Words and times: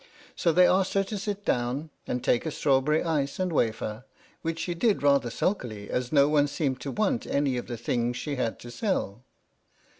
So 0.35 0.51
they 0.51 0.65
asked 0.65 0.95
her 0.95 1.03
to 1.03 1.17
sit 1.19 1.45
down, 1.45 1.91
and 2.07 2.23
take 2.23 2.47
a 2.47 2.49
strawberry 2.49 3.03
ice 3.03 3.37
and 3.37 3.51
a 3.51 3.53
wafer, 3.53 4.03
which 4.41 4.57
she 4.57 4.73
did 4.73 5.03
rather 5.03 5.29
sulkily 5.29 5.91
as 5.91 6.11
no 6.11 6.27
one 6.27 6.47
seemed 6.47 6.81
to 6.81 6.91
want 6.91 7.27
any 7.27 7.55
of 7.55 7.67
the 7.67 7.77
things 7.77 8.17
she 8.17 8.35
had 8.35 8.57
to 8.61 8.71
sell. 8.71 9.21